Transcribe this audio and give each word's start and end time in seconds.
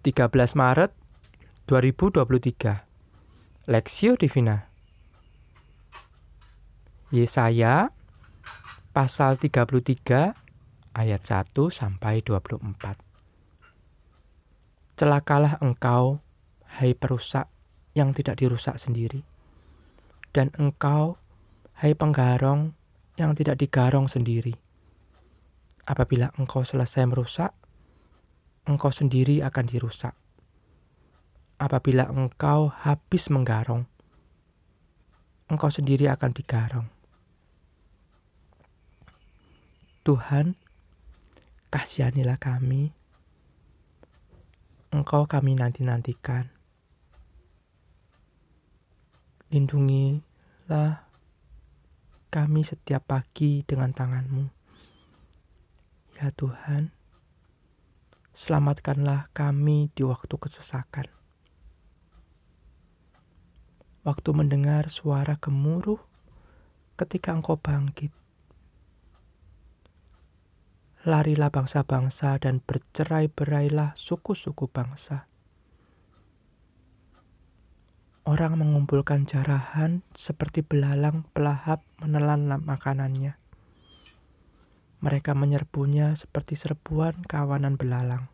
13 0.00 0.56
Maret 0.56 0.96
2023 1.68 3.68
Lexio 3.68 4.16
Divina. 4.16 4.72
Yesaya 7.12 7.92
pasal 8.96 9.36
33 9.36 10.32
ayat 10.96 11.20
1 11.20 11.52
sampai 11.68 12.24
24 12.24 12.64
Celakalah 14.96 15.60
engkau 15.60 16.24
hai 16.80 16.96
perusak 16.96 17.52
yang 17.92 18.16
tidak 18.16 18.40
dirusak 18.40 18.80
sendiri. 18.80 19.20
Dan 20.32 20.48
engkau 20.56 21.20
hai 21.76 21.92
penggarong 21.92 22.72
yang 23.20 23.36
tidak 23.36 23.60
digarong 23.60 24.08
sendiri. 24.08 24.56
Apabila 25.84 26.32
engkau 26.40 26.64
selesai 26.64 27.04
merusak 27.04 27.59
engkau 28.70 28.94
sendiri 28.94 29.42
akan 29.42 29.66
dirusak. 29.66 30.14
Apabila 31.58 32.06
engkau 32.06 32.70
habis 32.70 33.26
menggarong, 33.26 33.82
engkau 35.50 35.68
sendiri 35.74 36.06
akan 36.06 36.30
digarong. 36.30 36.88
Tuhan, 40.06 40.54
kasihanilah 41.68 42.38
kami. 42.38 42.94
Engkau 44.94 45.26
kami 45.26 45.58
nanti-nantikan. 45.58 46.48
Lindungilah 49.50 51.04
kami 52.30 52.62
setiap 52.62 53.02
pagi 53.10 53.66
dengan 53.66 53.90
tanganmu. 53.90 54.46
Ya 56.16 56.32
Tuhan, 56.32 56.94
selamatkanlah 58.40 59.28
kami 59.36 59.92
di 59.92 60.00
waktu 60.00 60.32
kesesakan. 60.40 61.12
Waktu 64.00 64.30
mendengar 64.32 64.88
suara 64.88 65.36
gemuruh 65.36 66.00
ketika 66.96 67.36
engkau 67.36 67.60
bangkit. 67.60 68.16
Larilah 71.04 71.52
bangsa-bangsa 71.52 72.40
dan 72.40 72.64
bercerai-berailah 72.64 73.92
suku-suku 73.92 74.72
bangsa. 74.72 75.28
Orang 78.24 78.56
mengumpulkan 78.56 79.28
jarahan 79.28 80.00
seperti 80.16 80.64
belalang 80.64 81.28
pelahap 81.36 81.84
menelan 82.00 82.48
makanannya. 82.64 83.39
Mereka 85.00 85.32
menyerbunya 85.32 86.12
seperti 86.12 86.60
serbuan 86.60 87.24
kawanan 87.24 87.80
belalang. 87.80 88.28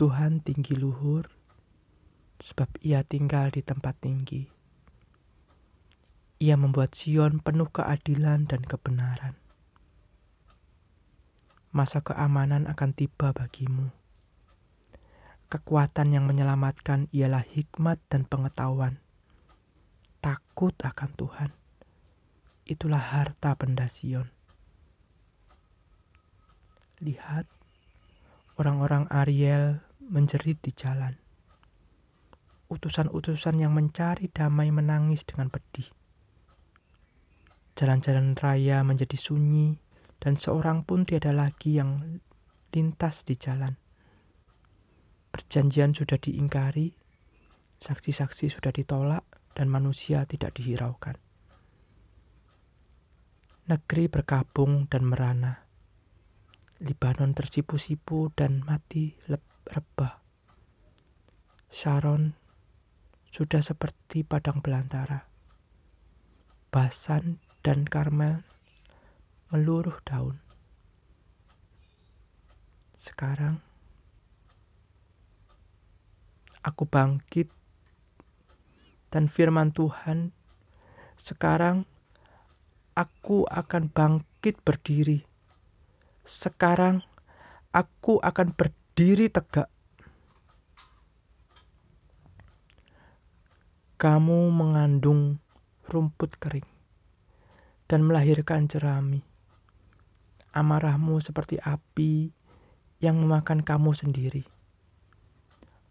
Tuhan 0.00 0.40
tinggi 0.40 0.72
luhur, 0.72 1.28
sebab 2.40 2.80
ia 2.80 3.04
tinggal 3.04 3.52
di 3.52 3.60
tempat 3.60 3.92
tinggi. 4.00 4.48
Ia 6.40 6.56
membuat 6.56 6.96
Sion 6.96 7.44
penuh 7.44 7.68
keadilan 7.68 8.48
dan 8.48 8.64
kebenaran. 8.64 9.36
Masa 11.76 12.00
keamanan 12.00 12.64
akan 12.64 12.96
tiba 12.96 13.36
bagimu. 13.36 13.92
Kekuatan 15.52 16.16
yang 16.16 16.24
menyelamatkan 16.24 17.12
ialah 17.12 17.44
hikmat 17.44 18.00
dan 18.08 18.24
pengetahuan. 18.24 18.96
Takut 20.24 20.72
akan 20.80 21.12
Tuhan 21.20 21.65
itulah 22.66 22.98
harta 22.98 23.54
benda 23.54 23.86
Sion. 23.86 24.26
Lihat, 26.98 27.46
orang-orang 28.58 29.06
Ariel 29.06 29.86
menjerit 30.02 30.58
di 30.58 30.74
jalan. 30.74 31.14
Utusan-utusan 32.66 33.62
yang 33.62 33.70
mencari 33.70 34.26
damai 34.26 34.74
menangis 34.74 35.22
dengan 35.22 35.46
pedih. 35.46 35.86
Jalan-jalan 37.78 38.34
raya 38.34 38.82
menjadi 38.82 39.14
sunyi 39.14 39.78
dan 40.18 40.34
seorang 40.34 40.82
pun 40.82 41.06
tiada 41.06 41.30
lagi 41.30 41.78
yang 41.78 42.18
lintas 42.74 43.22
di 43.22 43.38
jalan. 43.38 43.78
Perjanjian 45.30 45.94
sudah 45.94 46.18
diingkari, 46.18 46.90
saksi-saksi 47.78 48.50
sudah 48.50 48.72
ditolak, 48.74 49.22
dan 49.52 49.68
manusia 49.68 50.24
tidak 50.24 50.56
dihiraukan 50.56 51.25
negeri 53.66 54.06
berkabung 54.06 54.86
dan 54.86 55.02
merana. 55.02 55.66
Libanon 56.78 57.34
tersipu-sipu 57.34 58.30
dan 58.30 58.62
mati 58.62 59.18
rebah. 59.66 60.22
Sharon 61.66 62.38
sudah 63.26 63.60
seperti 63.60 64.22
padang 64.22 64.62
belantara. 64.62 65.26
Basan 66.70 67.42
dan 67.66 67.82
Karmel 67.82 68.46
meluruh 69.50 69.98
daun. 70.06 70.38
Sekarang 72.94 73.60
aku 76.62 76.86
bangkit 76.86 77.50
dan 79.10 79.26
firman 79.26 79.74
Tuhan 79.74 80.30
sekarang 81.16 81.88
aku 82.96 83.44
akan 83.44 83.92
bangkit 83.92 84.64
berdiri. 84.64 85.20
Sekarang 86.24 87.04
aku 87.70 88.16
akan 88.24 88.56
berdiri 88.56 89.28
tegak. 89.28 89.68
Kamu 94.00 94.48
mengandung 94.48 95.44
rumput 95.92 96.40
kering 96.40 96.66
dan 97.84 98.00
melahirkan 98.00 98.64
jerami. 98.64 99.20
Amarahmu 100.56 101.20
seperti 101.20 101.60
api 101.60 102.32
yang 103.04 103.20
memakan 103.20 103.60
kamu 103.60 103.92
sendiri. 103.92 104.48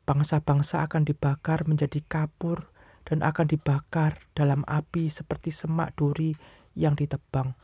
Bangsa-bangsa 0.10 0.86
akan 0.90 1.06
dibakar 1.06 1.70
menjadi 1.70 2.02
kapur 2.06 2.74
dan 3.06 3.22
akan 3.22 3.46
dibakar 3.46 4.26
dalam 4.34 4.66
api 4.66 5.10
seperti 5.10 5.54
semak 5.54 5.94
duri 5.94 6.34
yang 6.76 6.94
ditebang. 6.94 7.56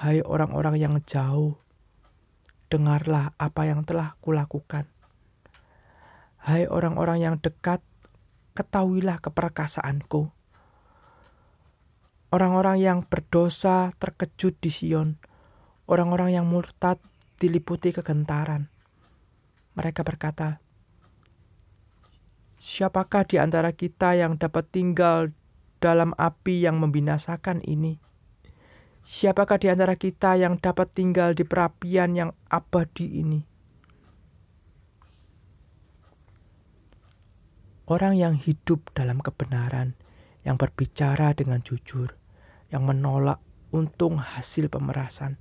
Hai 0.00 0.24
orang-orang 0.24 0.80
yang 0.80 0.96
jauh, 1.04 1.60
dengarlah 2.72 3.36
apa 3.36 3.68
yang 3.68 3.84
telah 3.84 4.16
kulakukan. 4.24 4.88
Hai 6.40 6.64
orang-orang 6.64 7.20
yang 7.20 7.36
dekat, 7.36 7.84
ketahuilah 8.56 9.20
keperkasaanku. 9.20 10.32
Orang-orang 12.32 12.80
yang 12.80 12.98
berdosa 13.04 13.92
terkejut 14.00 14.56
di 14.62 14.72
Sion, 14.72 15.20
orang-orang 15.84 16.40
yang 16.40 16.48
murtad 16.48 16.96
diliputi 17.36 17.92
kegentaran. 17.92 18.72
Mereka 19.76 20.00
berkata, 20.06 20.62
Siapakah 22.60 23.24
di 23.24 23.40
antara 23.40 23.72
kita 23.72 24.20
yang 24.20 24.36
dapat 24.36 24.68
tinggal 24.68 25.32
dalam 25.80 26.12
api 26.14 26.68
yang 26.68 26.76
membinasakan 26.76 27.64
ini? 27.64 27.96
Siapakah 29.00 29.56
di 29.56 29.72
antara 29.72 29.96
kita 29.96 30.36
yang 30.36 30.60
dapat 30.60 30.92
tinggal 30.92 31.32
di 31.32 31.42
perapian 31.42 32.12
yang 32.12 32.30
abadi 32.52 33.24
ini? 33.24 33.40
Orang 37.90 38.14
yang 38.14 38.38
hidup 38.38 38.92
dalam 38.94 39.18
kebenaran, 39.18 39.98
yang 40.46 40.54
berbicara 40.54 41.34
dengan 41.34 41.58
jujur, 41.64 42.14
yang 42.70 42.86
menolak 42.86 43.42
untung 43.74 44.20
hasil 44.20 44.70
pemerasan, 44.70 45.40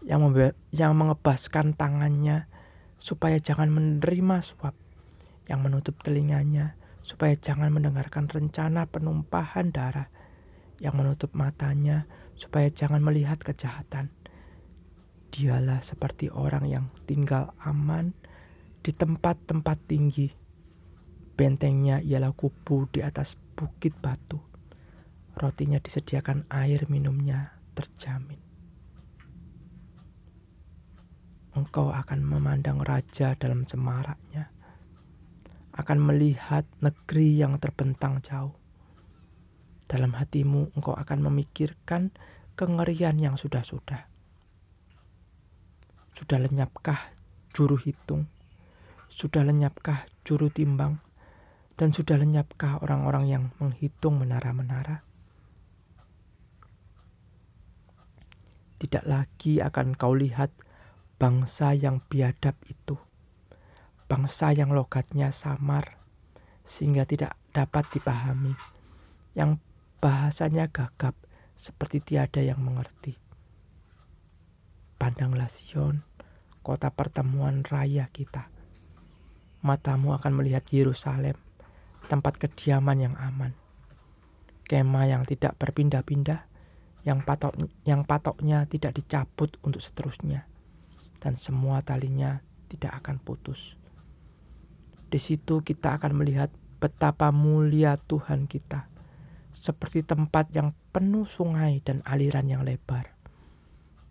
yang, 0.00 0.32
yang 0.72 0.96
mengebaskan 0.96 1.76
tangannya 1.76 2.48
supaya 2.96 3.36
jangan 3.36 3.68
menerima 3.68 4.40
suap, 4.40 4.72
yang 5.44 5.60
menutup 5.60 6.00
telinganya 6.00 6.78
supaya 7.04 7.36
jangan 7.36 7.68
mendengarkan 7.68 8.32
rencana 8.32 8.88
penumpahan 8.88 9.68
darah 9.68 10.08
yang 10.80 10.96
menutup 10.96 11.36
matanya 11.36 12.08
supaya 12.32 12.72
jangan 12.72 13.04
melihat 13.04 13.36
kejahatan. 13.44 14.08
Dialah 15.28 15.84
seperti 15.84 16.32
orang 16.32 16.64
yang 16.64 16.84
tinggal 17.04 17.52
aman 17.60 18.16
di 18.80 18.90
tempat-tempat 18.96 19.78
tinggi. 19.84 20.32
Bentengnya 21.34 22.00
ialah 22.00 22.32
kubu 22.32 22.88
di 22.88 23.04
atas 23.04 23.36
bukit 23.52 23.92
batu. 24.00 24.40
Rotinya 25.34 25.82
disediakan 25.82 26.46
air 26.48 26.86
minumnya 26.88 27.58
terjamin. 27.76 28.38
Engkau 31.54 31.90
akan 31.90 32.22
memandang 32.22 32.82
raja 32.82 33.34
dalam 33.34 33.66
semaraknya 33.66 34.53
akan 35.74 35.98
melihat 35.98 36.62
negeri 36.78 37.34
yang 37.34 37.58
terbentang 37.58 38.22
jauh. 38.22 38.54
Dalam 39.90 40.14
hatimu, 40.14 40.72
engkau 40.78 40.94
akan 40.94 41.26
memikirkan 41.26 42.14
kengerian 42.54 43.18
yang 43.18 43.34
sudah-sudah. 43.34 44.06
Sudah 46.14 46.38
lenyapkah 46.38 47.10
juru 47.50 47.74
hitung? 47.74 48.30
Sudah 49.10 49.42
lenyapkah 49.42 50.06
juru 50.22 50.46
timbang? 50.48 51.02
Dan 51.74 51.90
sudah 51.90 52.14
lenyapkah 52.22 52.78
orang-orang 52.86 53.24
yang 53.26 53.44
menghitung 53.58 54.22
menara-menara? 54.22 55.02
Tidak 58.78 59.02
lagi 59.10 59.58
akan 59.58 59.98
kau 59.98 60.14
lihat 60.14 60.54
bangsa 61.18 61.74
yang 61.74 61.98
biadab 62.06 62.54
itu, 62.70 62.94
bangsa 64.14 64.54
yang 64.54 64.70
logatnya 64.70 65.34
samar, 65.34 65.98
sehingga 66.62 67.02
tidak 67.02 67.34
dapat 67.50 67.82
dipahami, 67.90 68.54
yang 69.34 69.58
bahasanya 69.98 70.70
gagap 70.70 71.18
seperti 71.58 71.98
tiada 71.98 72.38
yang 72.38 72.62
mengerti. 72.62 73.18
Pandanglah 75.02 75.50
Sion, 75.50 76.06
kota 76.62 76.94
pertemuan 76.94 77.66
raya 77.66 78.06
kita. 78.14 78.46
Matamu 79.66 80.14
akan 80.14 80.30
melihat 80.38 80.62
Yerusalem, 80.70 81.34
tempat 82.06 82.38
kediaman 82.38 83.10
yang 83.10 83.18
aman. 83.18 83.50
Kema 84.70 85.10
yang 85.10 85.26
tidak 85.26 85.58
berpindah-pindah, 85.58 86.46
yang 87.02 87.26
patok 87.26 87.58
yang 87.82 88.06
patoknya 88.06 88.62
tidak 88.70 88.94
dicabut 88.94 89.58
untuk 89.66 89.82
seterusnya 89.82 90.46
dan 91.18 91.34
semua 91.34 91.82
talinya 91.82 92.38
tidak 92.70 93.02
akan 93.02 93.18
putus. 93.18 93.74
Di 95.14 95.22
situ 95.22 95.62
kita 95.62 95.94
akan 95.94 96.18
melihat 96.18 96.50
betapa 96.82 97.30
mulia 97.30 97.94
Tuhan 97.94 98.50
kita, 98.50 98.90
seperti 99.54 100.02
tempat 100.02 100.50
yang 100.50 100.74
penuh 100.90 101.22
sungai 101.22 101.78
dan 101.86 102.02
aliran 102.02 102.50
yang 102.50 102.66
lebar. 102.66 103.14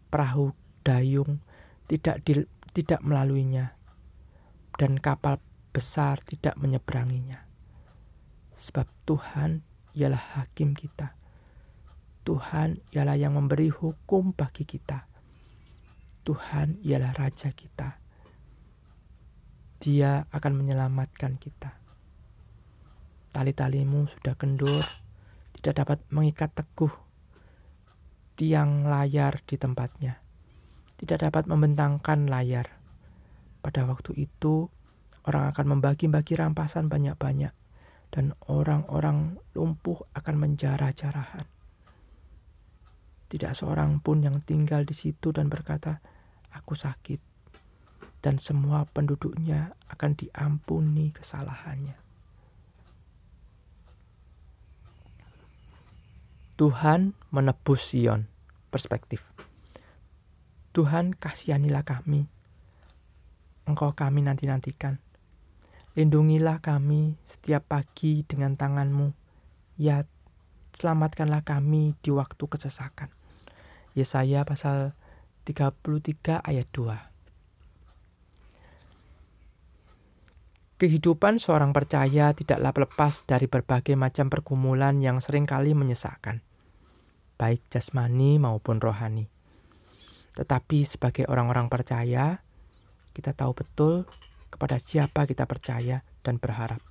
Perahu 0.07 0.55
dayung 0.79 1.43
tidak 1.91 2.23
di, 2.23 2.47
tidak 2.71 3.03
melaluinya 3.03 3.75
dan 4.79 4.95
kapal 4.95 5.43
besar 5.75 6.23
tidak 6.23 6.55
menyeberanginya. 6.55 7.51
Sebab 8.55 8.87
Tuhan 9.03 9.59
ialah 9.99 10.39
hakim 10.39 10.71
kita. 10.71 11.19
Tuhan 12.23 12.79
ialah 12.95 13.19
yang 13.19 13.35
memberi 13.35 13.67
hukum 13.67 14.31
bagi 14.31 14.63
kita. 14.63 15.03
Tuhan 16.23 16.79
ialah 16.79 17.11
raja 17.11 17.51
kita. 17.51 18.02
Dia 19.83 20.23
akan 20.31 20.63
menyelamatkan 20.63 21.35
kita. 21.35 21.75
Tali-talimu 23.35 24.07
sudah 24.07 24.39
kendur, 24.39 24.79
tidak 25.59 25.83
dapat 25.83 25.99
mengikat 26.07 26.55
teguh 26.55 27.03
tiang 28.39 28.87
layar 28.87 29.43
di 29.43 29.59
tempatnya. 29.59 30.23
Tidak 30.95 31.19
dapat 31.19 31.51
membentangkan 31.51 32.31
layar. 32.31 32.79
Pada 33.59 33.83
waktu 33.83 34.23
itu, 34.23 34.71
orang 35.27 35.51
akan 35.51 35.75
membagi-bagi 35.75 36.39
rampasan 36.39 36.87
banyak-banyak 36.87 37.51
dan 38.15 38.31
orang-orang 38.47 39.35
lumpuh 39.51 39.99
akan 40.15 40.35
menjarah-jarahan. 40.47 41.43
Tidak 43.27 43.51
seorang 43.51 43.99
pun 43.99 44.21
yang 44.23 44.39
tinggal 44.45 44.87
di 44.87 44.95
situ 44.95 45.35
dan 45.35 45.51
berkata, 45.51 45.99
"Aku 46.55 46.71
sakit." 46.71 47.32
Dan 48.23 48.39
semua 48.39 48.87
penduduknya 48.87 49.75
akan 49.91 50.15
diampuni 50.15 51.11
kesalahannya. 51.11 51.99
Tuhan 56.55 57.11
menebus 57.35 57.83
Sion. 57.83 58.31
Perspektif. 58.71 59.27
Tuhan 60.71 61.11
kasihanilah 61.13 61.83
kami. 61.83 62.25
Engkau 63.67 63.91
kami 63.91 64.23
nanti-nantikan 64.23 65.03
Lindungilah 65.93 66.57
kami 66.57 67.21
setiap 67.21 67.69
pagi 67.69 68.25
dengan 68.25 68.57
tanganmu. 68.57 69.13
Ya, 69.77 70.09
selamatkanlah 70.73 71.45
kami 71.45 71.93
di 72.01 72.09
waktu 72.09 72.41
kesesakan. 72.49 73.13
Yesaya 73.93 74.41
pasal 74.41 74.97
33 75.45 76.41
ayat 76.41 76.65
2. 76.73 77.12
Kehidupan 80.83 81.39
seorang 81.39 81.71
percaya 81.71 82.35
tidaklah 82.35 82.75
lepas 82.75 83.23
dari 83.23 83.47
berbagai 83.47 83.95
macam 83.95 84.27
pergumulan 84.27 84.99
yang 84.99 85.23
sering 85.23 85.47
kali 85.47 85.71
menyesakkan, 85.71 86.43
baik 87.39 87.63
jasmani 87.71 88.35
maupun 88.35 88.83
rohani. 88.83 89.31
Tetapi 90.35 90.83
sebagai 90.83 91.23
orang-orang 91.31 91.71
percaya, 91.71 92.43
kita 93.15 93.31
tahu 93.31 93.55
betul 93.55 94.03
kepada 94.51 94.75
siapa 94.75 95.23
kita 95.23 95.47
percaya 95.47 96.03
dan 96.19 96.35
berharap, 96.35 96.83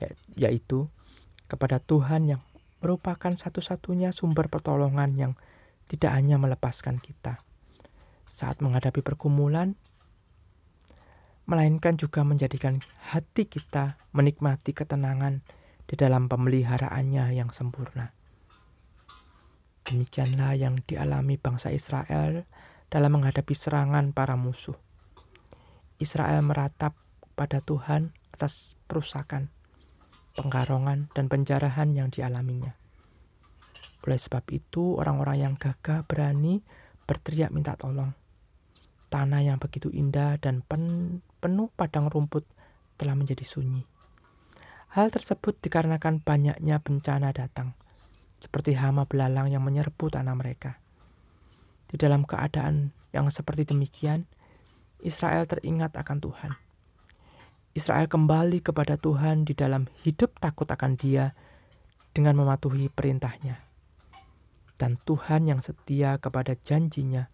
ya, 0.00 0.08
yaitu 0.48 0.88
kepada 1.52 1.76
Tuhan 1.84 2.24
yang 2.24 2.40
merupakan 2.80 3.36
satu-satunya 3.36 4.08
sumber 4.16 4.48
pertolongan 4.48 5.12
yang 5.20 5.32
tidak 5.84 6.16
hanya 6.16 6.40
melepaskan 6.40 6.96
kita 6.96 7.44
saat 8.24 8.64
menghadapi 8.64 9.04
pergumulan, 9.04 9.76
melainkan 11.46 11.94
juga 11.94 12.26
menjadikan 12.26 12.82
hati 13.10 13.46
kita 13.46 13.98
menikmati 14.10 14.74
ketenangan 14.74 15.46
di 15.86 15.94
dalam 15.94 16.26
pemeliharaannya 16.26 17.38
yang 17.38 17.54
sempurna. 17.54 18.10
Demikianlah 19.86 20.58
yang 20.58 20.82
dialami 20.82 21.38
bangsa 21.38 21.70
Israel 21.70 22.42
dalam 22.90 23.10
menghadapi 23.14 23.54
serangan 23.54 24.10
para 24.10 24.34
musuh. 24.34 24.74
Israel 26.02 26.42
meratap 26.42 26.98
pada 27.38 27.62
Tuhan 27.62 28.10
atas 28.34 28.74
perusakan, 28.90 29.48
penggarongan, 30.34 31.14
dan 31.14 31.30
penjarahan 31.30 31.94
yang 31.94 32.10
dialaminya. 32.10 32.74
Oleh 34.02 34.18
sebab 34.18 34.42
itu, 34.50 34.98
orang-orang 34.98 35.46
yang 35.46 35.54
gagah 35.54 36.02
berani 36.02 36.60
berteriak 37.06 37.54
minta 37.54 37.78
tolong. 37.78 38.10
Tanah 39.06 39.40
yang 39.46 39.62
begitu 39.62 39.86
indah 39.94 40.34
dan 40.42 40.66
pen 40.66 41.22
penuh 41.46 41.70
padang 41.78 42.10
rumput 42.10 42.42
telah 42.98 43.14
menjadi 43.14 43.46
sunyi. 43.46 43.86
Hal 44.98 45.14
tersebut 45.14 45.54
dikarenakan 45.62 46.18
banyaknya 46.18 46.82
bencana 46.82 47.30
datang, 47.30 47.78
seperti 48.42 48.74
hama 48.74 49.06
belalang 49.06 49.54
yang 49.54 49.62
menyerbu 49.62 50.10
tanah 50.10 50.34
mereka. 50.34 50.82
Di 51.86 51.94
dalam 51.94 52.26
keadaan 52.26 52.90
yang 53.14 53.30
seperti 53.30 53.62
demikian, 53.62 54.26
Israel 55.06 55.46
teringat 55.46 55.94
akan 55.94 56.18
Tuhan. 56.18 56.52
Israel 57.78 58.10
kembali 58.10 58.58
kepada 58.58 58.98
Tuhan 58.98 59.46
di 59.46 59.54
dalam 59.54 59.86
hidup 60.02 60.42
takut 60.42 60.66
akan 60.66 60.98
Dia 60.98 61.30
dengan 62.10 62.34
mematuhi 62.42 62.90
perintahnya. 62.90 63.62
Dan 64.74 64.98
Tuhan 65.06 65.46
yang 65.46 65.62
setia 65.62 66.18
kepada 66.18 66.58
janjinya 66.58 67.30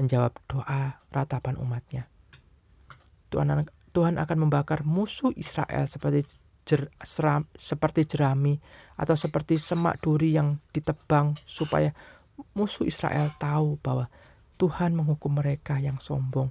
menjawab 0.00 0.34
doa 0.50 0.98
ratapan 1.14 1.54
umatnya. 1.62 2.10
Tuhan, 3.28 3.66
Tuhan 3.92 4.14
akan 4.20 4.38
membakar 4.38 4.86
musuh 4.86 5.34
Israel 5.34 5.88
seperti 5.90 6.26
jer, 6.66 6.90
seram, 7.00 7.46
seperti 7.54 8.06
jerami 8.06 8.58
atau 8.98 9.14
seperti 9.14 9.56
semak 9.56 10.02
duri 10.02 10.34
yang 10.34 10.58
ditebang 10.74 11.38
supaya 11.46 11.94
musuh 12.52 12.84
Israel 12.84 13.32
tahu 13.38 13.78
bahwa 13.80 14.10
Tuhan 14.56 14.96
menghukum 14.96 15.36
mereka 15.38 15.78
yang 15.78 16.02
sombong 16.02 16.50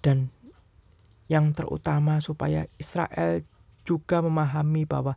dan 0.00 0.32
yang 1.30 1.54
terutama 1.54 2.18
supaya 2.18 2.66
Israel 2.80 3.46
juga 3.86 4.18
memahami 4.18 4.82
bahwa 4.82 5.14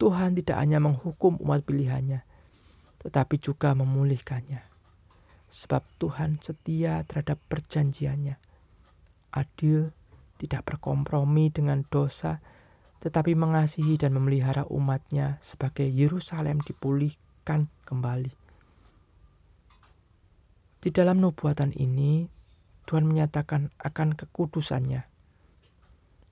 Tuhan 0.00 0.32
tidak 0.32 0.56
hanya 0.56 0.80
menghukum 0.80 1.36
umat 1.44 1.60
pilihannya, 1.68 2.24
tetapi 3.04 3.36
juga 3.36 3.76
memulihkannya. 3.76 4.64
Sebab 5.50 5.84
Tuhan 6.00 6.40
setia 6.40 7.04
terhadap 7.04 7.36
perjanjiannya. 7.52 8.40
Adil, 9.36 9.92
tidak 10.40 10.64
berkompromi 10.64 11.52
dengan 11.52 11.84
dosa, 11.92 12.40
tetapi 13.04 13.36
mengasihi 13.36 14.00
dan 14.00 14.16
memelihara 14.16 14.64
umatnya 14.72 15.36
sebagai 15.44 15.84
Yerusalem 15.84 16.64
dipulihkan 16.64 17.68
kembali. 17.84 18.32
Di 20.80 20.88
dalam 20.88 21.20
nubuatan 21.20 21.76
ini, 21.76 22.24
Tuhan 22.88 23.04
menyatakan 23.04 23.68
akan 23.76 24.16
kekudusannya. 24.16 25.04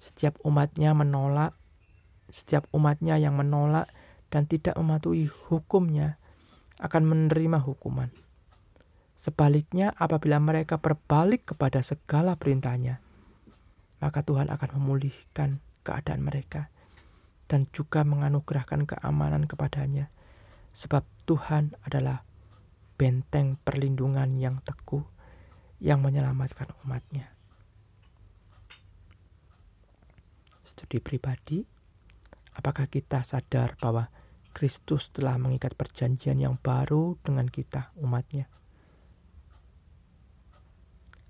Setiap 0.00 0.40
umatnya 0.48 0.96
menolak, 0.96 1.52
setiap 2.32 2.64
umatnya 2.72 3.20
yang 3.20 3.36
menolak 3.36 3.92
dan 4.32 4.48
tidak 4.48 4.72
mematuhi 4.80 5.28
hukumnya 5.28 6.16
akan 6.80 7.04
menerima 7.04 7.60
hukuman. 7.60 8.08
Sebaliknya 9.18 9.92
apabila 9.98 10.38
mereka 10.38 10.78
berbalik 10.78 11.52
kepada 11.52 11.82
segala 11.82 12.38
perintahnya, 12.38 13.02
maka 13.98 14.22
Tuhan 14.22 14.50
akan 14.50 14.78
memulihkan 14.78 15.58
keadaan 15.82 16.22
mereka 16.22 16.70
dan 17.48 17.64
juga 17.72 18.04
menganugerahkan 18.04 18.84
keamanan 18.84 19.48
kepadanya. 19.48 20.12
Sebab 20.76 21.02
Tuhan 21.24 21.74
adalah 21.82 22.22
benteng 23.00 23.56
perlindungan 23.62 24.36
yang 24.36 24.60
teguh 24.62 25.02
yang 25.78 26.02
menyelamatkan 26.02 26.68
umatnya. 26.84 27.30
Studi 30.62 31.00
pribadi, 31.00 31.64
apakah 32.54 32.86
kita 32.90 33.24
sadar 33.24 33.78
bahwa 33.80 34.10
Kristus 34.52 35.14
telah 35.14 35.38
mengikat 35.38 35.78
perjanjian 35.78 36.36
yang 36.42 36.58
baru 36.58 37.16
dengan 37.22 37.46
kita, 37.46 37.94
umatnya? 38.02 38.50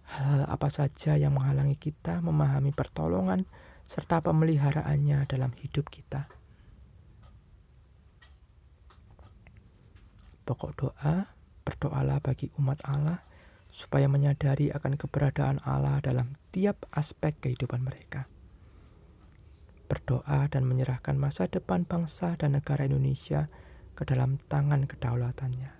Hal-hal 0.09 0.49
apa 0.49 0.73
saja 0.73 1.21
yang 1.21 1.37
menghalangi 1.37 1.77
kita 1.77 2.25
memahami 2.25 2.73
pertolongan 2.73 3.45
serta 3.85 4.25
pemeliharaannya 4.25 5.29
dalam 5.29 5.53
hidup 5.61 5.93
kita? 5.93 6.29
Pokok 10.49 10.73
doa, 10.81 11.29
berdoalah 11.61 12.25
bagi 12.25 12.49
umat 12.57 12.81
Allah 12.89 13.21
supaya 13.69 14.09
menyadari 14.09 14.73
akan 14.73 14.97
keberadaan 14.97 15.61
Allah 15.61 16.01
dalam 16.01 16.41
tiap 16.57 16.89
aspek 16.97 17.37
kehidupan 17.37 17.85
mereka. 17.85 18.25
Berdoa 19.93 20.49
dan 20.49 20.65
menyerahkan 20.65 21.21
masa 21.21 21.53
depan 21.53 21.85
bangsa 21.85 22.33
dan 22.41 22.57
negara 22.57 22.89
Indonesia 22.89 23.53
ke 23.93 24.09
dalam 24.09 24.41
tangan 24.49 24.89
kedaulatannya. 24.89 25.78